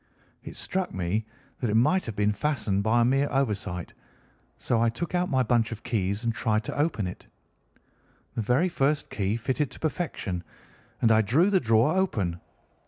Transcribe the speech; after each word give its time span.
It 0.43 0.55
struck 0.55 0.91
me 0.91 1.27
that 1.59 1.69
it 1.69 1.75
might 1.75 2.07
have 2.07 2.15
been 2.15 2.33
fastened 2.33 2.81
by 2.81 3.01
a 3.01 3.05
mere 3.05 3.29
oversight, 3.29 3.93
so 4.57 4.81
I 4.81 4.89
took 4.89 5.13
out 5.13 5.29
my 5.29 5.43
bunch 5.43 5.71
of 5.71 5.83
keys 5.83 6.23
and 6.23 6.33
tried 6.33 6.63
to 6.63 6.75
open 6.75 7.05
it. 7.05 7.27
The 8.33 8.41
very 8.41 8.67
first 8.67 9.11
key 9.11 9.37
fitted 9.37 9.69
to 9.69 9.79
perfection, 9.79 10.43
and 11.03 11.11
I 11.11 11.21
drew 11.21 11.51
the 11.51 11.59
drawer 11.59 11.95
open. 11.95 12.41